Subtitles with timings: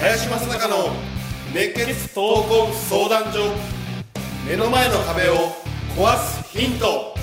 [0.00, 0.90] 林正孝の
[1.52, 3.52] 熱血闘魂相談所
[4.48, 5.34] 目の前の壁を
[5.96, 7.14] 壊すヒント。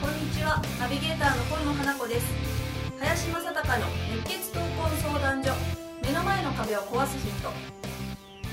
[0.00, 0.62] こんにちは。
[0.80, 2.45] ナビゲーターの今野花子です。
[2.98, 3.86] 林正孝の
[4.24, 5.52] 熱血闘魂相談所。
[6.02, 7.50] 目の前の壁を壊すヒント。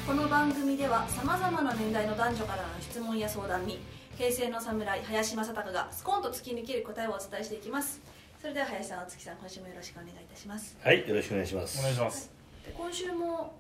[0.06, 3.80] この番組ではさまざまな年代の男女からの質問や相談に
[4.18, 8.02] 平成の侍林正孝がスコーンと突き抜ける答えをお伝えしていきます。
[8.42, 10.78] それでは林さんお月さん今週もよろしくお願いいたします。
[10.84, 11.80] はい、よろしくお願いします。
[11.80, 12.32] お願いします。
[12.66, 13.56] で今週も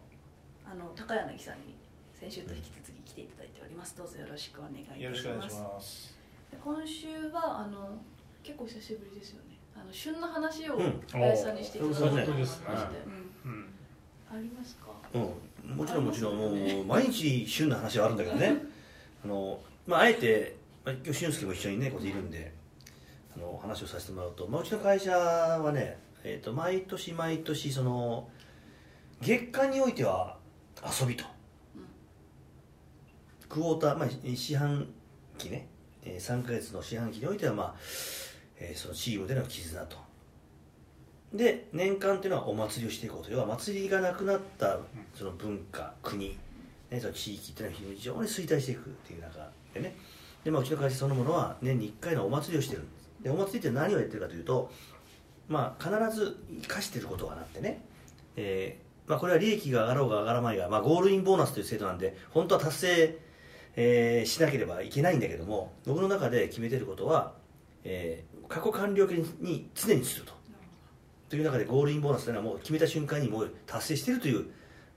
[0.69, 1.75] あの高柳さんに
[2.19, 3.95] 先週と引き続き来ていただいております。
[3.95, 6.17] どうぞよろしくお願いいたしよろしくお願いします。
[6.61, 7.97] 今週はあの
[8.43, 9.52] 結構久しぶりですよね
[9.83, 11.01] あの旬の話をうん。
[11.11, 12.91] 林さんにしていただいてそう本当ですねまして
[13.45, 13.49] う。
[13.49, 13.65] んうん。
[14.31, 14.91] ありますか？
[15.13, 16.47] うん、もちろんもちろんも
[16.81, 18.55] う毎日旬な話はあるんだけどね。
[19.23, 22.53] あのまああえてまあ今日俊介も一緒にねこういるんで、
[23.35, 28.29] あの話をさせてもらうと、まあうちの会社はね、えっ、と毎年毎年その
[29.21, 30.37] 月間においては
[30.99, 31.25] 遊びと、
[33.47, 34.87] クォーターまあ四半
[35.37, 35.67] 期ね、
[36.03, 37.75] えー、3ヶ月の四半期においてはまあ、
[38.59, 39.97] えーそのチームでの絆と。
[41.33, 43.31] で年間っていうのはお祭りをしていこうと。
[43.31, 44.79] 要は祭りがなくなった
[45.15, 46.37] その文化国、
[46.91, 49.95] ね、その地域っていうのは非常に衰退していくっていう中でね。
[50.43, 53.09] で、まあ、うちの会社そのものは年に1回のお祭りをしてるんです。
[53.23, 54.69] でお祭りって何をやってるかというと、
[55.47, 57.83] まあ、必ず生かしてることがあってね、
[58.35, 63.17] えーまあ、これは利益が上がろうが上がらないが、まあ、ゴールインボーナスという制度なんで本当は達成、
[63.75, 67.33] えーしなければいけないんだけども僕の中で決めてることは、
[67.83, 70.33] えー過去完了形に常にすると。
[71.29, 74.45] という中でゴールインボーナスというのはもう決めた瞬間にもう達成しているという、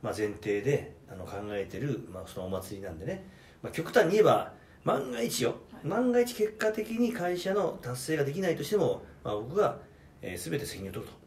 [0.02, 3.24] まあ、前提であの考えてる、まあ、そのお祭りなんでね、
[3.62, 4.52] まあ、極端に言えば
[4.84, 9.78] 万が一よ、万が一結果的に会社の達成ができないとしても、まあ、僕が、
[10.20, 11.26] えー、全て責任を取ると。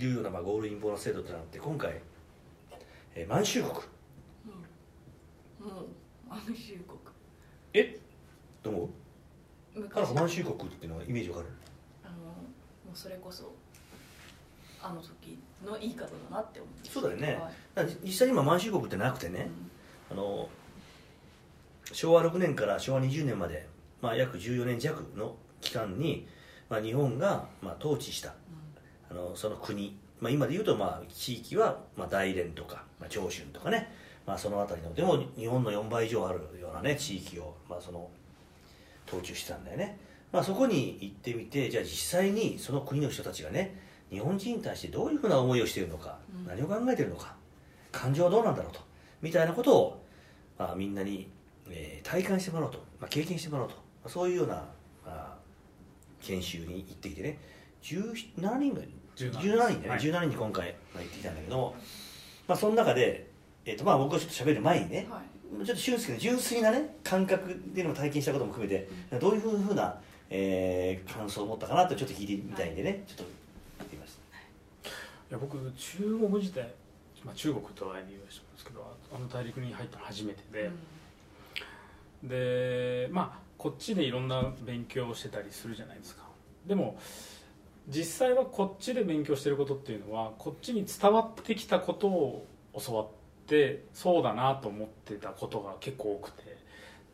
[0.00, 2.00] いうような、まあ、ゴールインボーナス制度となって今回、
[3.16, 3.74] えー満州国。
[3.74, 3.80] も
[5.80, 5.88] う
[6.28, 6.98] 満州国。
[7.74, 7.98] え？
[8.62, 8.88] どう思う？
[10.00, 11.48] 昔あ満州国っていうのはイメージわかる。
[12.04, 12.32] あのも
[12.94, 13.52] うそれこそ
[14.82, 17.40] あの時のいい方だなって思ってそうだよね。
[17.74, 17.86] はい。
[18.04, 19.50] 実際に今満州国ってなくてね、
[20.10, 20.48] あの
[21.92, 23.66] 昭和6年から昭和20年まで、
[24.00, 26.26] まあ、約14年弱の期間に、
[26.68, 28.34] まあ、日本が、まあ、統治した。
[29.10, 33.90] あのその国、まあ、今で言うと、まあ、地域は、まあ、大連とか、まあ、長春とかね、
[34.26, 34.94] まあ、その辺りの。
[34.94, 38.08] でも日本の4倍以上あるようなね地域を、まあ、その
[39.08, 39.98] 統治してたんだよね、
[40.32, 43.80] まあ、そこに行ってみてじゃあ実際にその国の人たちがね
[44.10, 46.46] 日本人に対してどういうふうな思いをしているのか、うん。
[46.46, 47.34] 何を考えているのか
[47.92, 48.80] 感情はどうなんだろうと
[49.20, 50.04] みたいなことを、
[50.58, 51.28] まあ、みんなに、
[51.68, 54.66] えー体感してもらおうと、まあ、経験してもらおうと、まあそういうような、ま
[55.06, 55.36] あ、
[56.22, 57.38] 研修に行ってきてね
[57.82, 59.42] 17人ぐらい？17 17人。
[59.42, 59.98] だよね、はい。
[59.98, 61.74] 17人に今回まあ行ってきたんだけども、
[62.46, 63.28] まあ、その中で、
[63.64, 68.88] えーとまあ、僕がちょっと喋る前にね、はいちょっと俊介の純粋なね感覚っていうのも体験したことも含めて、
[69.18, 69.98] どういうふうな、
[70.30, 74.20] えー感想を持ったかなとちょっと聞いてみたいんでね、ちょっと聞いてみます
[75.30, 75.32] い。
[75.32, 76.70] や僕中国時代、
[77.24, 80.70] まあ中国とは言う人なんですけど、あの大陸に入ったの初めてで、
[82.22, 86.22] でまあこっちでいろんな勉強をしてたりするじゃないですか。
[86.66, 86.98] でも
[87.88, 92.46] 実際はこっちで勉強してることっていうのはこっちに伝わってきたことを
[92.78, 93.17] 教わって
[93.92, 96.58] そうだなと思ってたことが結構多くて。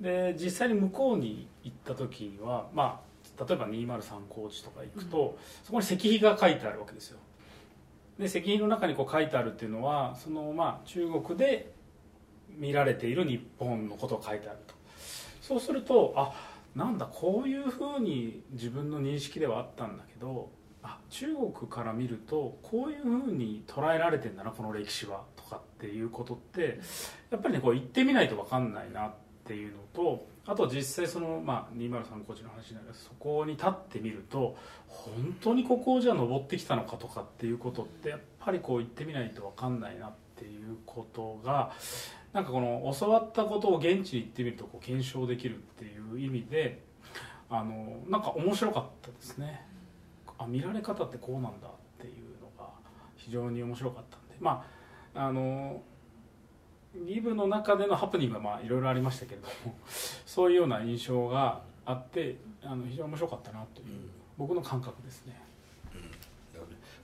[0.01, 3.01] で実際に向こうに行った時にはま
[3.39, 7.19] あ例えば203高知とか行くと、そこに石碑が書いてあるわけですよ。
[8.19, 11.73] で石碑の中にこう書いてあるっていうのはそのまあ中国で
[12.57, 14.75] 見られている日本のことが書いてあると。
[15.41, 16.33] そうするとあ
[16.75, 20.51] なんだこういうふうに自分の認識ではあったんだけど
[20.85, 26.79] あ中国から見るとこういうふうに捉えられてんだなこの歴史はとかっていうことって
[27.31, 29.15] やっぱりねこう行ってみないと分かんないなっ
[29.47, 41.73] ていうのとあと実際その、まあ、203コーチの話になりますそこに立ってみると本当にここをじゃあ登ってきたのかとかっていうことってやっぱりこう行ってみないと分かんないなっていうことが
[42.35, 46.83] なんかこの教わったことを現地に行ってみるとこう検証できるっていう意味で
[47.49, 49.74] あのなんか面白かったですね。
[50.39, 51.71] あ見られ方ってこうなんだっ
[52.01, 52.69] ていうのが
[53.17, 54.35] 非常に面白かったんで。
[54.41, 54.65] ま
[55.15, 55.81] ああの
[57.07, 59.75] リブの中でのハプニングはまあいろいろありましたけれども
[60.27, 63.87] そういうような印象があってあの非常に面白かったなという
[64.39, 65.35] 僕の感覚ですね。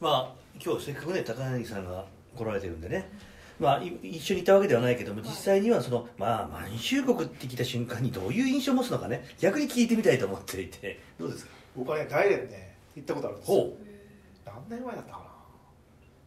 [0.00, 0.34] まあ
[0.64, 2.04] 今日せっかくね高柳さんが
[2.36, 3.10] 来られてるんでね。
[3.58, 11.52] まあい一緒にいたわけではないけども実際にはそのまあ満州国って聞いた瞬間にどういう印象を持つのかね逆に聞いてみたいと思っていてどうですか？
[11.76, 12.69] 僕はね大連ね
[13.00, 13.58] 行ったことあるんですよ。
[13.58, 13.76] ほ
[14.44, 15.24] 何年前だったかな。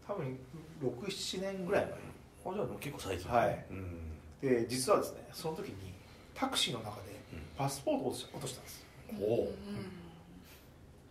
[0.08, 0.40] 多分
[0.82, 3.32] 67年ぐらいうあじゃあ結構最近。
[3.32, 3.66] はい。
[3.70, 4.20] うん。
[4.42, 5.94] 前で実はですねその時に
[6.34, 7.40] タクシーの中でうん。
[7.58, 8.86] パスポートを落とし落としたんです。
[9.20, 9.52] ほ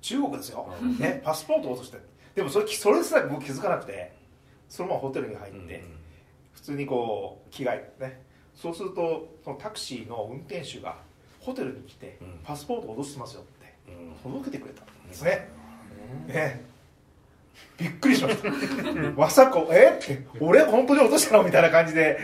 [0.00, 0.98] 中国ですよ、うん。
[0.98, 1.98] ね、パスポートを落として。
[2.34, 4.12] でもそれそれすら僕気づかなくて
[4.68, 5.84] そのままホテルに入うって、
[6.54, 8.22] 普通にこう着替えてね。
[8.54, 10.96] そうするとそのタクシーの運転手が
[11.40, 12.40] ホテルに来て、うん。
[12.42, 14.32] パスポートを落としてますよってうん。
[14.32, 14.82] 届けてくれた。
[14.82, 15.48] んですね、
[16.26, 16.64] ね
[17.78, 18.50] びっくりしました。
[19.16, 21.42] まさかえって俺本当に落としたの？
[21.42, 22.18] みたいな感じで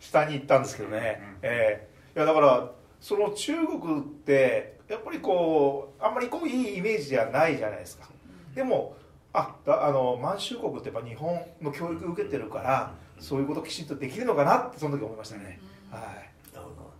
[0.00, 2.18] 下に行ったんですけどね、ええ。
[2.18, 2.70] いやだから
[3.00, 8.08] その中国ってやっぱりこうあんまりこういいイメージではないじゃないですか。
[8.54, 8.96] でも
[9.32, 15.60] あだあの満州国ってやっぱ日本の教育受けてるからそういうこときちんとできるのかなってその時思いましたね、
[15.90, 16.54] はい。
[16.54, 16.92] なるほど。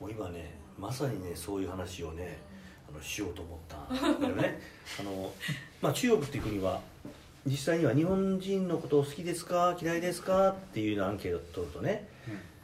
[0.00, 2.38] もう今ねまさにねそういう話をね
[2.92, 4.08] あのしようと思った。
[4.08, 4.60] んだよね。
[5.00, 5.32] あの、
[5.80, 6.80] まあ、中国っていう国は
[7.46, 9.76] 実際には日本人のことを好きですか？
[9.80, 10.50] 嫌いですか？
[10.50, 12.08] っていうアンケートを取るとね、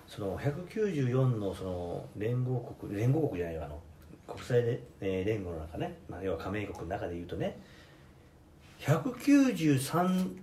[0.07, 3.81] その194のその連合国連合国じゃないよあの
[4.27, 7.59] 国際で、えー連合の中ね、まあ、要は加盟国の中でいうとね。
[8.81, 10.37] 193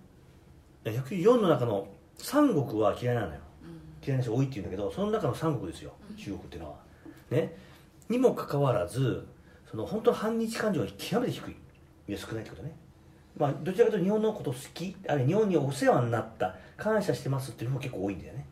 [0.83, 1.87] 194の中の
[2.17, 3.39] 3国は嫌いなのよ。
[4.05, 5.93] 嫌いな人多いって言うんだけどその中の3国ですよ。
[6.17, 6.75] 中国っていうのは。
[7.31, 7.55] ね。
[8.09, 9.25] にもかかわらず
[9.69, 11.55] その本当の反日感情が極めて低い。
[12.07, 12.75] いや少ないってことね。
[13.37, 18.45] まあどちらかというと日本のこと好きあるいは日本にお世話になった感謝してますっていうのも結構多いんだよね。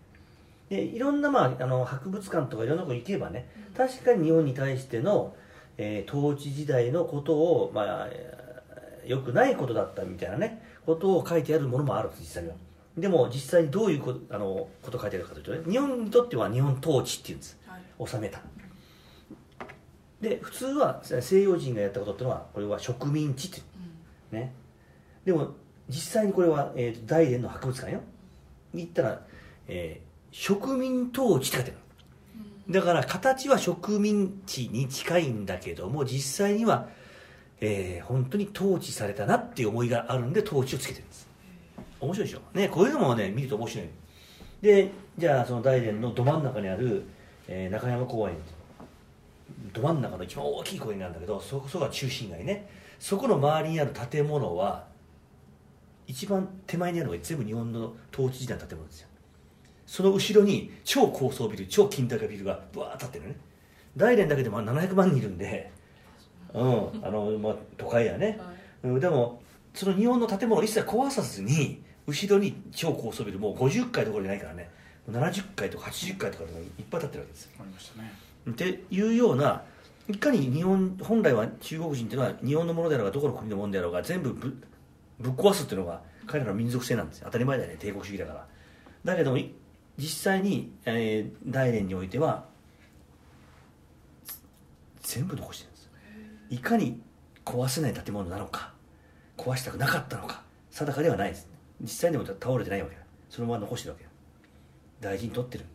[0.70, 5.36] でいろんな、まあ、あの博物館とかいろんなとこ行けばね確かに日本に対しての、
[5.78, 8.44] えー統治時代のことを、まあ、えー
[9.06, 12.56] 良くないことだったみたいなねことを書いてあるものもあるんです実際には。
[12.98, 17.60] でも実際にどういうことあのこと書いてあるかというとね日本にとっては日本統治っていうんです。
[17.68, 18.10] はい。
[18.10, 18.40] 治めた
[20.24, 23.62] で普通は西洋人がやったことっていうのはこれは植民地ってい
[24.32, 24.54] うね。
[25.26, 25.52] でも
[25.90, 28.00] 実際にこれは、えーと大連の博物館よ。
[28.74, 29.22] に行ったら、
[29.68, 32.74] えー植民統治って書いてある。
[32.74, 36.88] だから形は植民地に近いんだけども実際には、
[37.60, 41.28] えー本当に統治されたなっていう思いがあるんで統治をつけてるんです。
[42.00, 42.58] 面白いでしょ？
[42.58, 43.88] ねこういうのもね見ると面白い。
[44.62, 47.04] でじゃあその大連のど真ん中にある、
[47.50, 48.36] えー中山公園
[49.74, 52.70] ど真ん中の一番大きい公園なんだけどそこそこが中心街ね。
[53.00, 54.86] そこの周りにある建物は
[56.08, 59.08] 一番手前にあるのが全部日本の統治時代の建物ですよ。
[59.86, 63.40] その後ろに超高層ビル超金高ビルがブワーッと立ってるのね。
[63.96, 65.72] 大連だけでも700万人いるんで
[66.54, 68.40] うんあの、まあ、都会やね、
[68.84, 69.42] うん、でも
[69.74, 74.70] その日本の建物を一切壊さずに後ろに超高層ビルもう50階どころじゃないからね
[75.10, 77.52] 70階とか80階とかいっぱい建ってるわけですよ。
[77.60, 78.14] ありましたね。
[78.50, 79.64] っていうような
[80.10, 84.58] いかに日本本来は中国人っていうのは日本のものであろうがどこの国のものであろうが全部ぶ
[85.20, 87.26] ぶっ壊すっていうのが彼らの民族性なんですよ。
[87.26, 87.78] 当たり前だよね。
[87.80, 88.48] 帝国主義だから。
[89.06, 89.54] だけどい
[89.98, 92.46] 実際に、えー大連においては
[95.02, 95.90] 全部残してるんです
[96.50, 97.00] いかに
[97.46, 98.74] 壊せない建物なのか
[99.38, 100.42] 壊したくなかったのか
[100.72, 101.50] 定かではないです。
[101.82, 103.02] 実際にも倒れてないわけだ。
[103.30, 104.10] そのまま残してるわけだ
[105.04, 105.66] 大事に取ってる。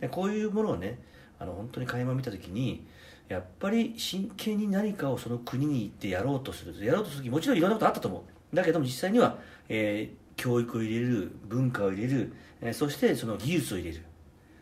[0.00, 0.98] でこういうものをね
[1.38, 2.86] あの本当に垣間見た時に
[3.28, 8.56] やっぱり真剣に何かをその国に行ってやろうとするやろうとする時もちろんいろんなことあったと思う。
[8.56, 9.38] だけども実際には、
[9.68, 14.02] えー教育を入れる文化を入れる、えーそしてその技術を入れる。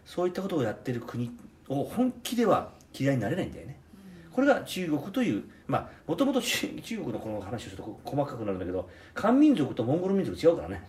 [0.04, 1.30] そういったことをやってる国
[1.68, 3.78] を本気では嫌いになれないんだよね。
[4.30, 10.82] これが中国というまあもともと中中国のこの話をすると細かくなるんだけど漢民族とモンゴル民族違うからね。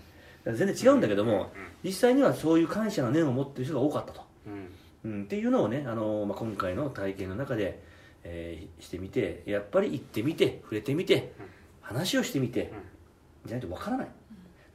[0.46, 1.52] 全然違うんだけども
[1.84, 4.22] 実際にはそういう感謝の念を持ってる人が多かったと。
[4.48, 4.70] うん。
[5.06, 7.82] うん、っていうのをね、あのまあ、今回の体験の中で、
[8.24, 11.34] えーしてみてやっぱり行ってみて触れてみて
[11.82, 12.72] 話をしてみて、
[13.46, 14.08] じゃないとわからない。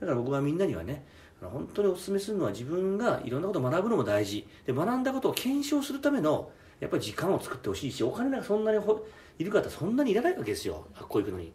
[0.01, 1.05] だから僕はみんなにはね
[1.41, 4.47] 本当にお勧めするのは自分がいろんなことを学ぶのも大事。
[4.67, 9.07] で学んだことを検証するためのやっぱり時間を作ってほしいしお金がそんなにほ
[9.39, 10.87] いるかってそんなにいらないわけですよ。
[10.95, 11.53] 学校行くのに。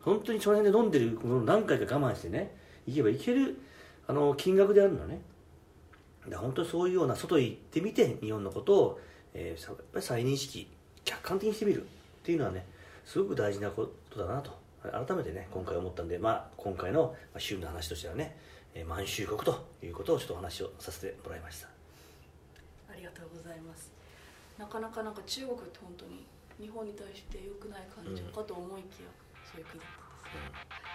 [0.00, 2.54] 本当にその辺で飲んでるものを何回か我慢してね
[2.88, 3.58] 行けば行ける
[4.06, 5.20] あの金額であるのね。
[6.34, 9.00] 本当にそういうような外へ行ってみて日本のことを、
[9.32, 10.68] えーさやっぱり再認識
[11.04, 11.86] 客観的にしてみるっ
[12.22, 12.66] ていうのはね
[13.06, 14.58] すごく大事なことだなと。
[14.82, 18.36] 改めてね今回思ったんで、まあ、今回のまあ週の話としてはね、
[18.74, 21.68] えー満州国ということをちょっとお話をさせてもらいました。
[22.90, 23.90] ありがとうございます。
[24.58, 26.26] なかなかなんか中国って本当に
[26.60, 29.08] 日本に対して良くない感情かと思いきや、
[29.50, 30.87] そういう国だったんですね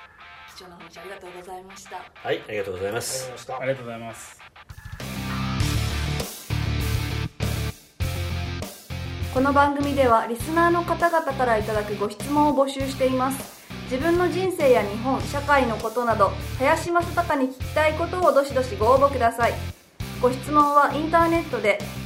[0.56, 1.96] 貴重なお話ありがとうございました。
[2.14, 3.32] はいありがとうございます。
[3.60, 4.40] ありがとうございます。
[9.34, 13.64] この番組ではリスナーの方々からいただくご質問を募集しています。
[13.86, 19.54] 自分の人生や日本社会のことなど林正孝に聞きたいことをどしどしご応募ください。
[20.22, 21.80] ご質問はインターネットで